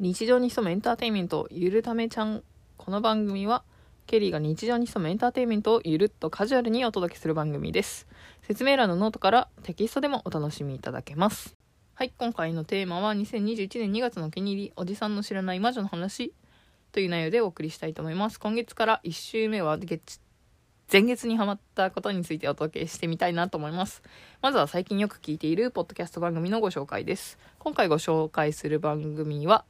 [0.00, 2.42] 日常に潜むエンターテインメントゆるためちゃん
[2.76, 3.62] この番組は
[4.06, 8.08] ケリーが日常に潜むエンターテインメントをゆるっとカジュアルにお届けする番組です。
[8.42, 11.54] 説明欄のノートからテキストでもお楽しみいただけます。
[11.94, 16.34] はい今回のテーマは2021年2月のお気に入りおじさんの知らない魔女の話
[16.90, 18.40] という内容でお送りしたいと思います。
[18.40, 20.18] 今月から1週目は月
[20.90, 24.02] 前月にハマったことについてお届けしてみたいなと思います。
[24.42, 27.38] まずは最近よく聞いているポッドキャスト番組のご紹介です。
[27.60, 29.64] 今回ご紹介する番組は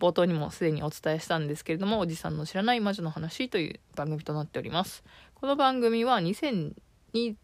[0.00, 5.04] 冒頭にもすでにお伝えしたんですけれども、おじさんの知らない魔女の話という番組となっております。
[5.34, 6.74] この番組は2020、
[7.14, 7.36] 違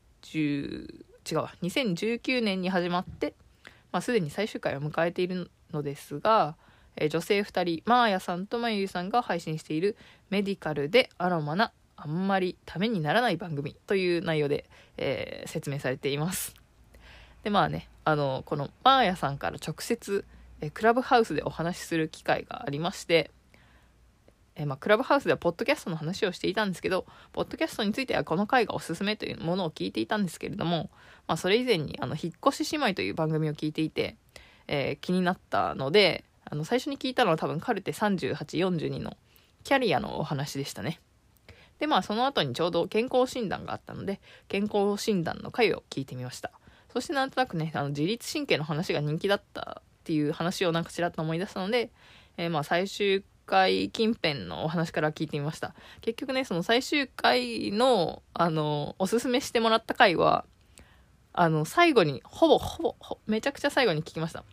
[1.32, 3.34] うわ、2019年に始まって、
[3.90, 6.56] まあ、すでに最終回を迎えているのですが、
[6.96, 9.96] え女性2人、マーヤさんとまゆゆさんが配信している
[10.30, 16.54] メディカルでアロマなあんまりためにならない番組という内容で、えー、説明されています。
[17.44, 20.24] で、まあね、あの、このマーヤさんから直接、
[20.62, 23.32] えクラブハウスでお話しする機会がありまして、
[24.54, 30.88] えまあ、クラブハウスではポッドキャストの話をしていたんですけど、ポッドキャストについてはこの回がおすすめというものを聞いていたんですけれども、
[31.26, 34.16] まあ、それ以前に、あの、引っ越し姉妹という番組を聞いていて、
[34.68, 39.16] えー、気になったので、あの、最初に聞いたのは多分カルテ38、42の
[39.64, 41.00] キャリアのお話でしたね。
[41.80, 46.52] で、まあ、その後にちょうど健康診断があったので、健康診断の回を聞いてみました。
[46.92, 51.90] そしてなんとなくね、あの、自律神経の話が人気だったっていう話をなんかちらっと思い出したので、
[52.36, 55.74] えー、まあ最終回近辺のお話から聞いてみました。
[56.00, 60.44] 結局ね、その最終回の、あの、おすすめしてもらった回は、
[61.32, 64.44] あの、最後に、ほぼ、ほぼ、めちゃくちゃ最後に聞きました。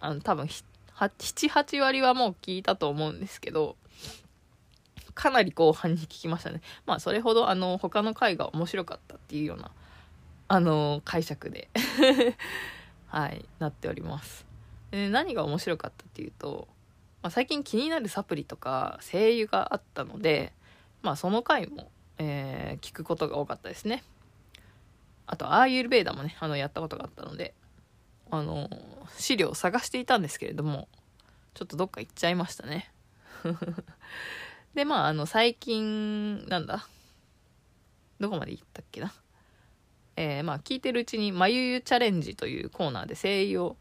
[0.00, 3.76] あの、多分、7、8割はもう聞いたと思うんですけど、
[5.14, 6.60] かなり後半に聞きましたね。
[6.86, 9.70] まあ、それほど、あの、他の回が面白かったっていうような、
[10.48, 11.68] あの、解釈で
[13.06, 14.53] はい、なっております。
[14.94, 16.68] で何が面白かったっていうと、
[17.22, 20.52] まあ、最近気になるサプリとか精油があったので、
[21.02, 24.04] まあ、その回も、えー、聞くことが多かったですね。
[25.26, 27.54] あとアーユルベーダもねあのやったことがあったので
[28.30, 28.68] あの
[29.16, 30.86] 資料を探していたんですけれども
[31.54, 32.92] ちょっとどっか行っちゃいましたね。
[34.74, 36.86] でまああの最近なんだ
[38.20, 39.12] どこまで行ったっけな。
[40.16, 43.76] えー、まあ聞いてるうちに「まゆゆチャレンジ」というコーナーで声優を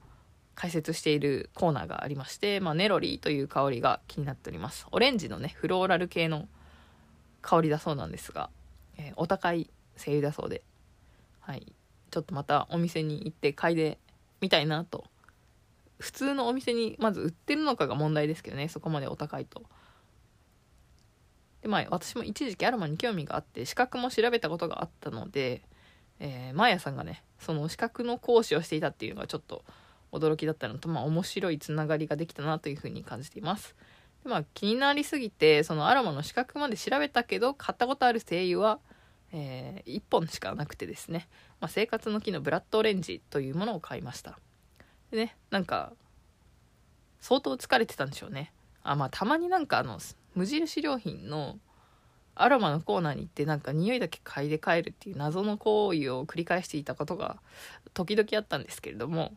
[0.56, 4.88] 解説しているコーナーがありまして、まあ、ネロリーという香りが気になっております。
[4.91, 6.47] オレンジのねフローラル系の
[7.41, 8.50] 香りだそうなんですが、
[8.97, 10.63] えー、お高い精油だそうで
[11.40, 11.74] はい。
[12.12, 13.97] ちょっとまたお店に行って嗅いで
[14.40, 15.06] みたいなと。
[16.00, 19.63] 普通のお店にまず売ってるのかが問題ですけどねそこまでお高いと。
[21.62, 25.63] でまあ私も一時期アロマに興味があって資格も調べたことがあったので、
[26.19, 29.63] えー、マーヤさんがねその資格の講師をしていたっていうのがちょっと
[30.13, 33.75] 驚きだったのと、まあ、面白いつながりができたなというふうに感じています。
[34.24, 38.79] でまあ、気になりすぎてそのアロマの資格まで調べたけど買ったことある精油は、
[39.34, 41.28] えー、1本しかなくてですね、
[41.59, 44.40] まあ、生活の木のブラッドオレンジというものを買いました。
[45.12, 45.91] でねなんか
[47.19, 48.53] 相当疲れてたんでしょうね。
[48.84, 50.00] あまあたまになんかあの
[50.35, 51.59] 無印良品の
[52.35, 57.38] アロマのコーナーに行ってなんか匂いだけ嗅いで帰るっていう謎の行為を繰り返していたことが
[57.94, 59.34] 時々あったんですけれども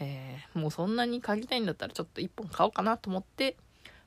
[0.00, 3.56] えー、もうそんなに嗅ぎたいんだったらちょっと1本買おうかなと思って、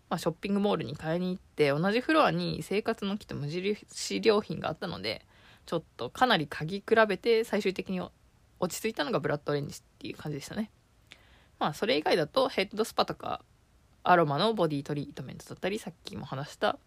[0.10, 5.26] まあ、ショッピングモールに買いに行って同じフロアに生活の木と無印良品があったので
[5.66, 8.02] ちょっとかなり嗅ぎ比べて最終的に
[8.60, 10.72] 落ち着いたのがブラッドオレンジっていう感じでしたね。
[11.60, 13.42] まあそれ以外だとヘッドスパとか
[14.04, 16.78] アロマのボディトリートメントだったりさっきも話した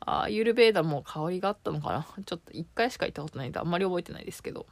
[0.00, 2.06] あユルベーダも香りがあったのかな。
[2.24, 4.66] ちょっと1回しか行ったことないんであんまり覚えてないですけど。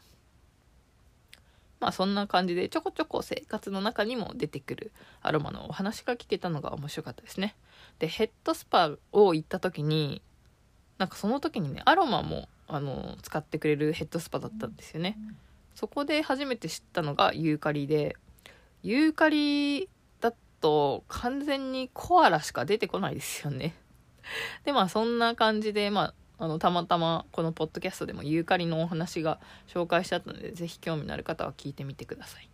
[1.81, 4.93] まあそんな感じでちょこちょこ生活の中にも出てくる
[5.23, 7.57] アロマのお話が聞けたのが面白かったですね。
[7.99, 10.23] で、ヘッドスパを行った時に、
[10.99, 15.17] なんかその時にね、アロマもあの使ってくれるヘッドスパだったんですよね。
[15.75, 18.17] そこで初めて知ったのがユーカリで、
[18.83, 19.89] ユーカリ
[20.21, 23.75] だと完全にコアラしか出てこないですよね。
[24.65, 29.39] で、まあそんな感じで、まああのたまたまこのポッドキャストでもユーカリのお話が
[29.69, 32.49] 紹介してあったので是非興味のある方は聞いてみてください。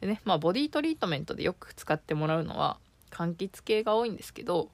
[0.00, 2.78] でねまあボディトリートメントでよく使ってもらうのは
[3.10, 4.70] 柑橘系が多いんですけど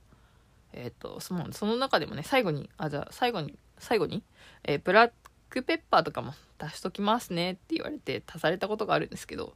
[0.72, 4.22] えっ、ー、とそのその中でもね最後にあじゃあ最後に最後に、
[4.62, 5.10] えー、ブラッ
[5.50, 9.54] クペッパーとかも足しときますねって言われて足されたことがあるんですけど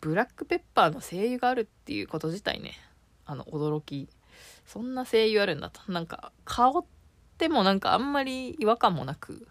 [0.00, 2.72] ブラックペッパーの精油があるっていうこと自体ね
[3.26, 4.08] あの驚き。
[4.66, 5.80] そんな精油あるんだと。
[5.92, 6.84] なんか香っ
[7.34, 9.48] ってもなんかあんまり違和感もなく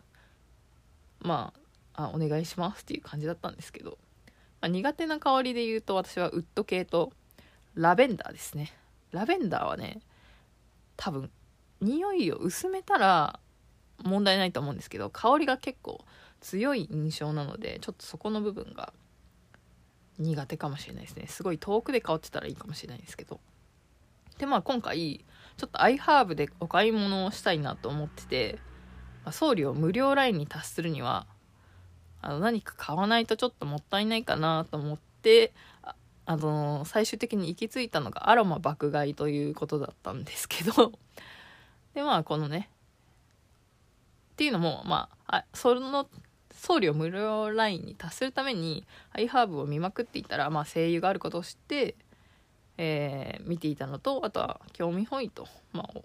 [1.20, 1.54] ま
[1.94, 3.98] ああお願いしますっていう感じだったんですけど、
[4.62, 7.12] まあ、苦手な香りで言うと私はウッド系と
[7.76, 8.74] ラベンダーですね。
[9.12, 10.00] ラベンダーはね
[10.96, 11.30] 多分
[11.82, 13.40] 匂いを薄めたら
[14.04, 16.04] 問題ないと思うんですけど香りが結構
[16.42, 18.94] 強い印象なのでちょっとそこの部分が
[20.18, 21.28] 苦手かもしれないですね。
[21.28, 23.40] すごい遠くで香ってたらいいかもしれないんですけど。
[24.40, 25.26] でまあ今回
[25.58, 28.60] ちょっとアイハーブでお買い物をしたいなと思ってて、
[29.24, 31.28] まあ、送料無料ラインに達するには
[32.22, 35.96] あの何か買わないとちょっともったいないかなと思ってあ
[36.26, 40.94] あの最終的に行き着いたのがアロマ爆買いということだったんですけど
[41.94, 42.70] でまあこのね
[44.34, 46.08] っていうのもまああその
[46.54, 51.96] 送料無料ラインに達するためにアイハーブを見まくっていたら、まあ、声優があることを知って、
[52.78, 56.00] えー、見ていたのとあとは興味本位と、まあ、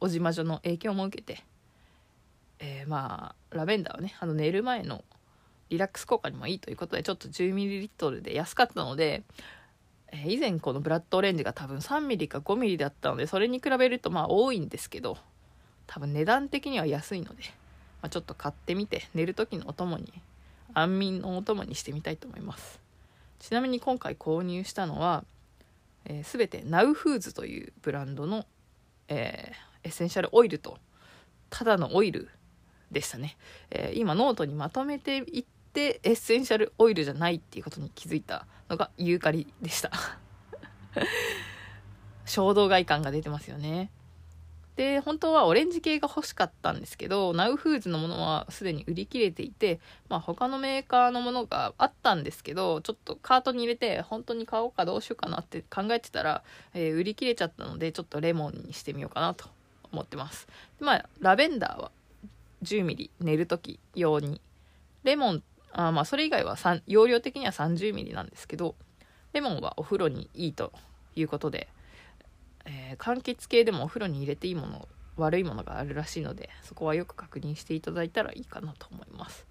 [0.00, 1.42] おじまじょの影響も受けて、
[2.58, 5.04] えー、まあラベンダーはねあの寝る前の
[5.70, 9.22] リラックス効果にもいいということでちょっと 10ml で安かったので、
[10.08, 15.16] えー、以前このブラッドオレンジが多分 3mm か 5mm だったのでそれに比べるとまあ多いんですけど
[15.86, 17.42] 多分値段的には安いので。
[18.02, 20.12] まあ、ちょっと買ってみて寝る時のお供に
[20.74, 22.80] 安眠のお供にしてみたいと思います
[23.38, 25.24] ちなみに今回購入したのは、
[26.04, 28.46] えー、全てナウフーズというブランドの、
[29.08, 30.78] えー、エッセンシャルオイルと
[31.50, 32.28] ただのオイル
[32.90, 33.36] でしたね、
[33.70, 39.90] えー、今ノートにまとめていってエッセンシャルオイルじゃないっていうことに気づいたのがユーカリでした。
[42.26, 43.90] 衝動買い感が出てますよね。
[44.76, 56.42] で本当はオレンジ系が欲しかったんですけどナウフーズのものはすでに売り切れていて、まあ、他のメーカーのものがあったんですけどちょっとカートに入れて本当に買おうかどうしようかなって考えてたら、
[56.74, 59.46] えー、売り切れちゃったのでちょっとレモンにしてみようかなと
[59.92, 60.48] 思ってます。
[60.80, 61.90] まあラベンダーは
[62.62, 64.40] 10mm 寝る時用に。
[65.04, 65.42] レモン
[65.72, 68.74] あまあそれ以外は容量的には 30mm なんですけど
[69.32, 70.72] レモンはお風呂にいいと
[71.16, 71.68] いうことで
[72.64, 79.46] えー、柑橘系でもお風呂に入れていいもの悪いものがあるらしいのでそこはよく確認していただいたらいいかなと思います。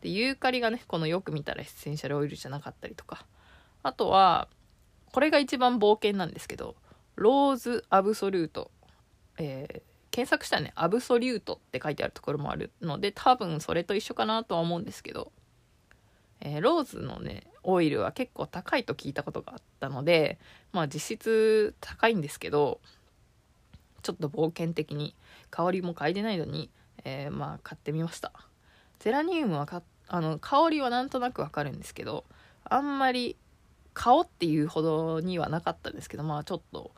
[0.00, 3.26] でユーカリがねこのよく見たらエッセンシャルオイルじゃなかったりとか
[3.82, 4.48] あとは
[5.12, 6.76] これが一番冒険なんですけど
[7.16, 8.70] ローズアブソリュート、
[9.38, 9.82] えー、
[10.12, 15.32] 検索したらねアブソリュートって書いてあるところもあるので多分それと一緒かなとは思うんですけど
[16.40, 20.38] えー、ローズのねオイルは結構高いと聞いたことがあったので
[20.72, 22.80] まあ実質高いんですけど
[24.02, 25.14] ちょっと冒険的に
[25.50, 26.70] 香りも嗅いでないのに、
[27.04, 28.32] えー、まあ買ってみました。
[29.00, 32.24] ゼラニウムはかあの香りはなんとなくわかるんですけど
[32.64, 33.36] あんまり
[33.92, 36.90] 顔っていうほどにはなかったんですけどまあちょっと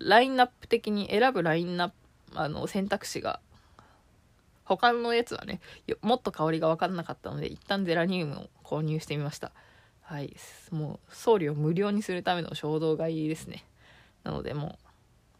[0.00, 1.94] ラインナップ的に選ぶラインナップ
[2.34, 3.40] あの選択肢が
[4.64, 5.60] 他のやつはね
[6.02, 9.52] もっと香りが分かんなかったので一旦ゼラニウムを購入してみました。
[10.08, 10.36] はい。
[10.70, 13.64] もう送料無料にするための衝動買いですね。
[14.22, 14.78] なのでも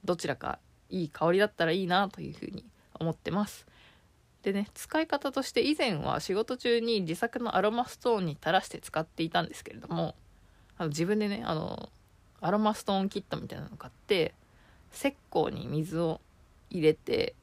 [0.04, 0.58] うどちらか
[0.90, 2.64] いい香りだったらいいなというふうに
[2.98, 3.64] 思ってます。
[4.42, 10.16] でね使い方として以前は仕事中に自作のアロマストーンに垂らして使っていたんですけれども
[10.78, 11.88] あの自分でねあの
[12.40, 14.34] アロマストーンキットみたいなの買って
[14.92, 16.20] 石膏に水を
[16.70, 17.34] 入れて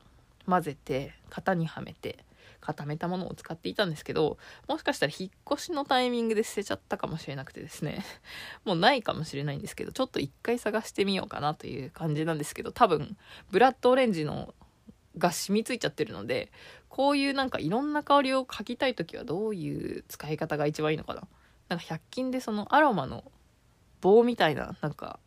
[0.45, 2.19] 混ぜて型にはめて
[2.61, 4.37] 固めたものを使っていたんですけど
[4.67, 8.03] もしかしたら引っ越しのタイミングで捨てちゃったかもしれなくてですね。
[8.65, 13.17] もうないかもしれないんですけどちょっと一回探してみようかなという感じなんですけど多分
[13.51, 14.53] ブラッドオレンジの
[15.17, 16.51] が染みついちゃってるので
[16.89, 21.27] こういうなんかいろんな香りを嗅ぎたい時はどういう使い方が一番いいのかな。
[21.69, 23.31] なんか100均でそのアロマの
[24.01, 25.19] 棒みたいななんか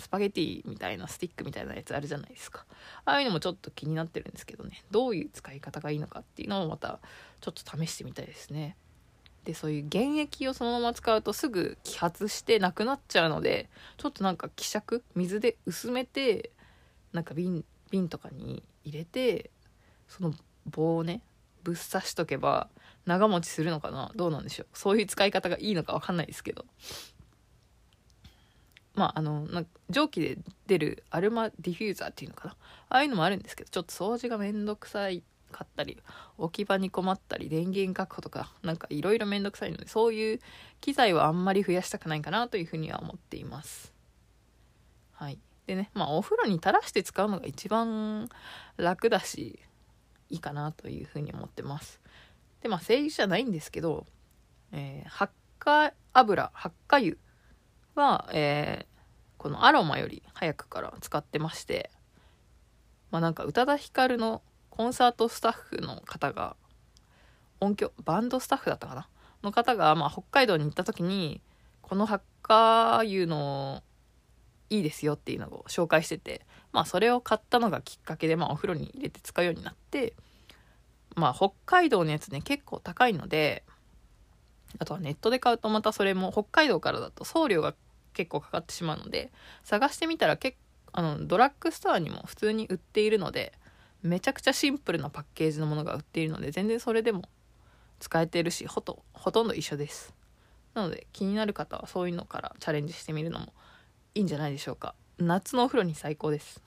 [0.00, 2.64] スパゲティみたいなスティックみたいなやつあるじゃないですか。
[3.04, 4.82] ああいうのもちょっと気になってるんですけどね。
[4.90, 6.98] どういう使い方がいいのかっていうのをまた
[7.40, 8.76] ちょっと試してみたいですね。
[9.44, 16.50] でそういう原液をそのまま使うとすぐ揮発してなくなっちゃうのでちょっとなんか希釈水で薄めて
[17.12, 19.50] なんか瓶瓶とかに入れて
[20.08, 20.34] その
[20.66, 21.22] 棒をね
[21.64, 22.68] ぶっ刺しとけば
[23.06, 24.12] 長持ちするのかな？
[24.14, 24.66] どうなんでしょう？
[24.74, 26.66] そういう使い方がいいのか分かんないですけど。
[29.00, 32.56] まああのな蒸気で出るアルマディフューザーっていうのかな。
[32.90, 35.96] ああいうのもあるんですけどちょっと掃除がめんどくさいかったり
[36.36, 40.40] 置き場に困ったり電源確保とかなんかいろいろめんどくさいのでそういう
[40.82, 43.94] 機材はあんまり増やしたくないかなというふうには思っています。
[45.12, 45.38] はい。
[45.66, 48.28] でねまあお風呂に垂らして使うのが一番
[48.76, 49.60] 楽だし
[50.28, 52.00] いいかなというふうに思ってます。
[52.60, 54.04] でまあ精油じゃないんですけど、
[54.72, 57.16] えー、発火油発火油
[57.94, 58.86] は、え
[59.40, 61.90] このアロマより早くから使ってまして
[63.10, 66.56] まあなんか宇多田ヒカルのコンサートスタッフの方が
[67.58, 69.08] 音響バンドスタッフだったかな？
[69.42, 71.40] の方が、まあ、北海道に行った時に
[71.80, 73.82] このハッカー油の
[74.68, 80.12] いいですよっていうのを紹介しててまあそれを買ったのがきっかけで、まあ、お風呂に入れて使うようになって
[81.16, 83.64] まあ北海道のやつね結構高いので
[84.78, 87.74] あとはネットで買うとまたそれも北海道からだと送料が
[88.20, 89.32] 結構かかってしまうので
[89.64, 90.58] 探してみたら結
[90.92, 93.54] あのドラッグストアにも普通に売っているので
[94.02, 97.22] めちゃくちゃシンプルなパッケージのものが売っているので全然それでも
[97.98, 100.14] 使えてるしほとほとんど一緒です。
[100.74, 103.52] なので気になる方はそういうのからチャレンジしてみるのも
[104.14, 104.94] いいんじゃないでしょうか。
[105.18, 106.62] 夏のお風呂に最高です。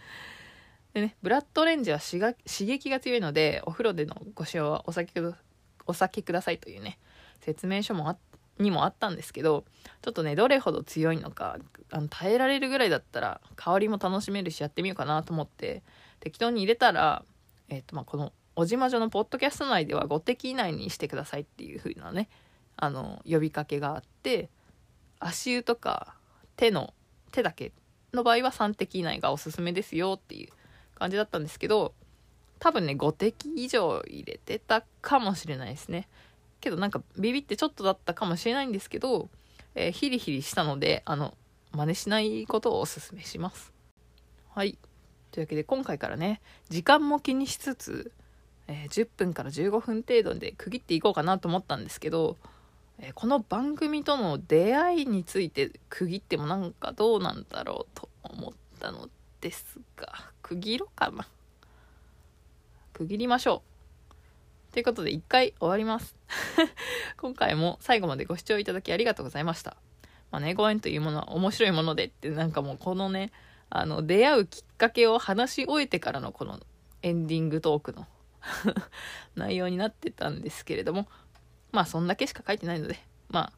[0.94, 5.20] でねブラッドオレンジは刺激が強いのでお風呂でのご使用はお酒
[5.86, 6.98] お酒くださいというね
[7.40, 8.18] 説明書もあっ
[8.58, 9.64] にもあったんですけど
[10.02, 11.58] ちょっとねどれほど強いのか
[11.90, 15.82] あの耐えられるぐらいだったら香りも楽しめるしやってみようかなと思って
[16.20, 17.24] 適当に入れたら、
[17.68, 22.28] えーとまあ、この小島女のポッドキャスト内では5滴以内にしてくださいっていう風なね
[22.76, 24.48] あの呼びかけがあって
[25.18, 26.14] 足湯とか
[26.56, 26.94] 手の
[27.32, 27.72] 手だけ
[28.12, 30.50] の場合は3滴以内がおすすめですよっていう
[30.94, 31.94] 感じだったんですけど
[32.60, 36.08] 多分ね5滴以上入れてたかもしれないですね。
[36.64, 39.28] けどなんかビビってちょっとだったかもしれないんですけど、
[39.74, 41.34] えー、ヒリヒリしたのであの
[41.72, 43.72] 真似しないことをおすすめします。
[44.54, 44.78] はい。
[45.30, 48.12] というわけで今回からね時間も気にしつつ、
[48.68, 52.36] えー、10分から15分程度で区切っていこうかなと思ったんですけど、
[53.00, 59.08] えー、この番組との出会いについて区切ってもなんかどうなんだろうと思ったの
[59.40, 60.08] ですが
[60.42, 61.26] 区切ろうかな。
[62.92, 63.73] 区切りましょう。
[64.74, 66.16] ということで一回終わります。
[67.16, 69.76] 今回も最後までご視聴いただきありがとうございました。
[70.32, 73.30] まあねご縁というものは面白いものでってなんかもうこのね
[73.70, 76.58] あの出会うきっかけを話し終えてからのこの
[77.02, 78.08] エンディングトークの
[79.36, 81.06] 内容になってたんですけれども
[81.70, 83.52] まあそんだけしか書いてないのでまあ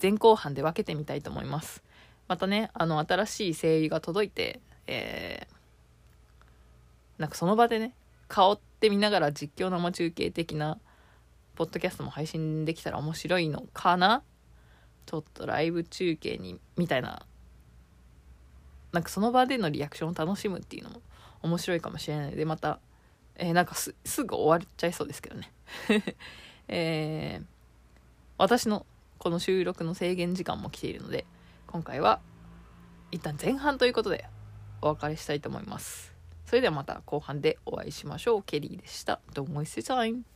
[0.00, 1.82] 前後半で分けてみたいと思います。
[2.28, 7.96] またねあの新しい声優が届いてえー、なんかその場でね
[8.28, 10.78] 顔って見ながら実況生中継的な
[11.54, 14.22] ポッドキャストも配信できたら面白いのかな？
[15.06, 17.26] ちょっとライブ中継にみたいな
[18.92, 21.00] なんかその場でのリアクションを楽しむっていうのも
[21.42, 22.30] 面白いかもしれない。
[22.30, 22.78] のでまた、
[23.36, 25.52] えー、なんかすぐ終わっちゃいそうですけどね。
[26.68, 27.44] えー、
[28.38, 28.86] 私の
[29.18, 31.26] この収録の制限時間も来ているので
[31.66, 32.20] 今回は
[33.10, 34.26] 一旦前半ということで
[34.80, 36.11] お別れしたいと思います。
[36.52, 38.42] それではまた後半でお会いしましょう。
[38.42, 39.20] ケリーでした。
[39.32, 40.32] Don't waste your time